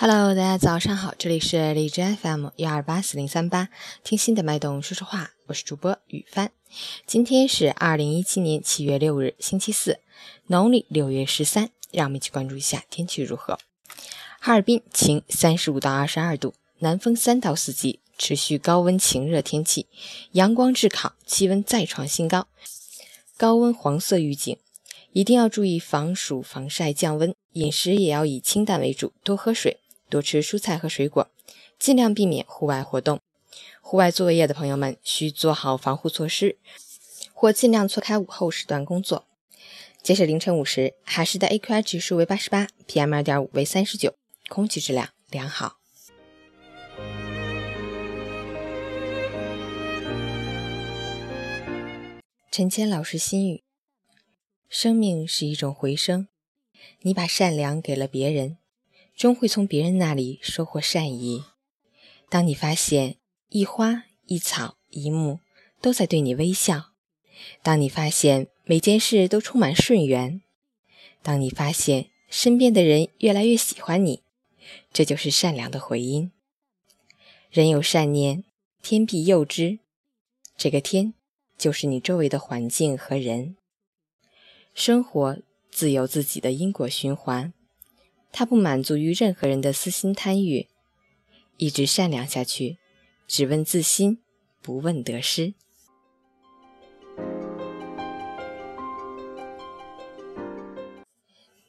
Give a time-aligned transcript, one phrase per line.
[0.00, 3.68] Hello，大家早上好，这里是荔枝 FM 幺二八四零三八，
[4.04, 6.52] 听心的脉动说说话，我是主播雨帆。
[7.04, 9.98] 今天是二零一七年七月六日，星期四，
[10.46, 11.70] 农历六月十三。
[11.90, 13.58] 让我们一起关注一下天气如何。
[14.38, 19.88] 哈尔滨晴，三十五到二十二度，南风三到四级，持续高温晴热天气，
[20.30, 22.46] 阳光炙烤，气温再创新高，
[23.36, 24.56] 高温黄色预警。
[25.12, 29.80] 一定要注意防暑防晒降温，饮食也要以清淡为主，多喝水。
[30.08, 31.30] 多吃蔬菜和水果，
[31.78, 33.20] 尽量避免户外活动。
[33.80, 36.58] 户外作业的朋友们需做好防护措施，
[37.32, 39.26] 或尽量错开午后时段工作。
[40.02, 44.14] 截止凌晨五时，海市的 AQI 指数为八十八，PM 二点五为三十九，
[44.48, 45.78] 空气质量良好。
[52.50, 53.62] 陈谦老师心语：
[54.68, 56.28] 生命是一种回声，
[57.02, 58.58] 你把善良给了别人。
[59.18, 61.42] 终会从别人那里收获善意。
[62.28, 63.16] 当你发现
[63.48, 65.40] 一花一草一木
[65.80, 66.92] 都在对你微笑，
[67.60, 70.40] 当你发现每件事都充满顺缘，
[71.20, 74.22] 当你发现身边的人越来越喜欢你，
[74.92, 76.30] 这就是善良的回音。
[77.50, 78.44] 人有善念，
[78.82, 79.80] 天必佑之。
[80.56, 81.14] 这个天
[81.56, 83.56] 就是你周围的环境和人。
[84.74, 85.38] 生活
[85.72, 87.52] 自有自己的因果循环。
[88.30, 90.68] 他不满足于任何人的私心贪欲，
[91.56, 92.78] 一直善良下去，
[93.26, 94.18] 只问自心，
[94.62, 95.54] 不问得失。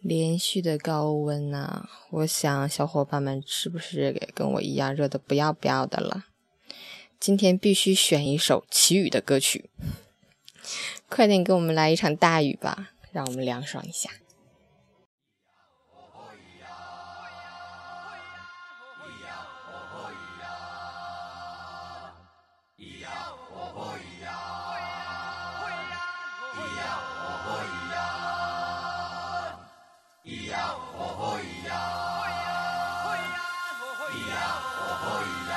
[0.00, 6.26] 连续的高温呐，我想小伙伴们是不是也跟我一样热的不要不要的了？
[7.20, 9.68] 今天必须选一首祈雨的歌曲，
[11.10, 14.10] 快点给我们来一场大雨吧，让我们凉爽一下。
[34.10, 34.36] いや
[34.78, 35.47] おほいや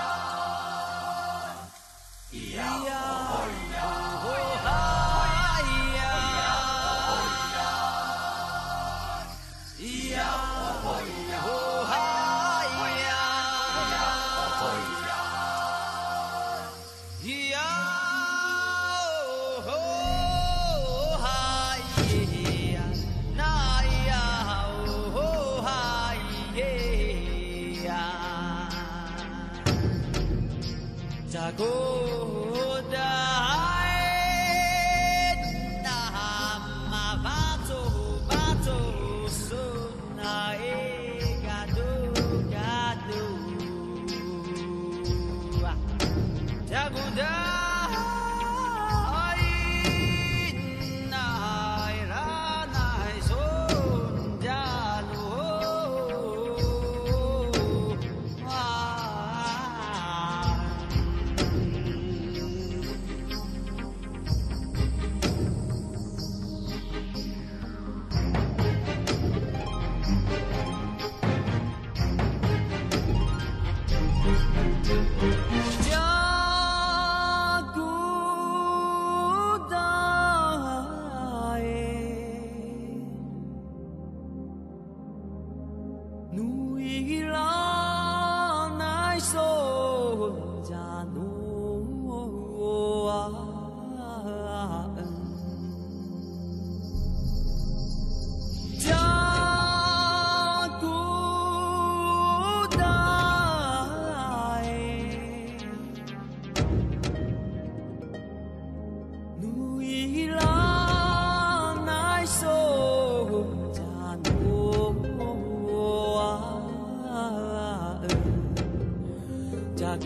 [119.91, 119.97] না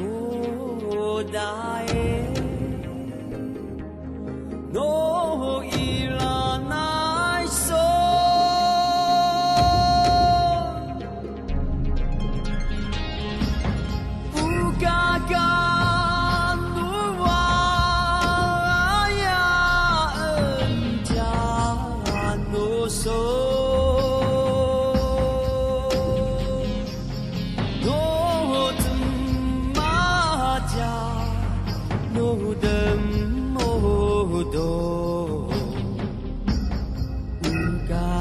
[0.85, 2.14] গো দায়ে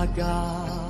[0.06, 0.83] God.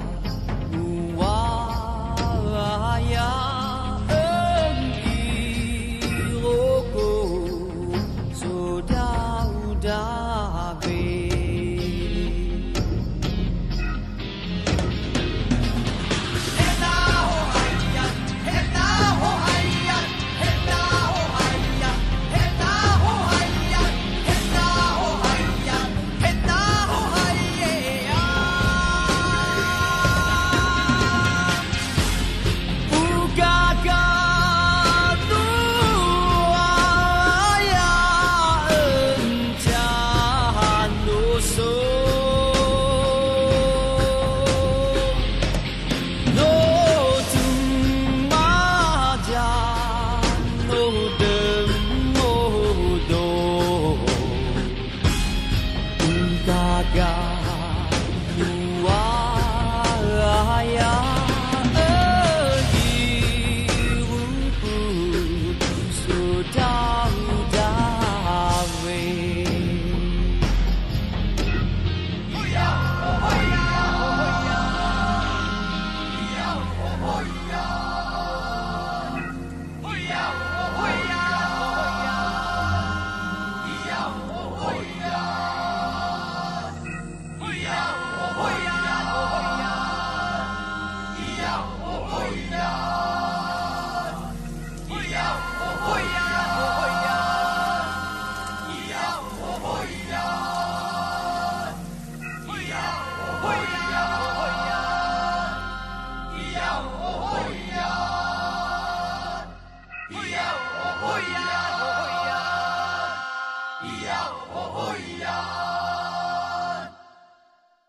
[91.80, 93.03] 我不一样。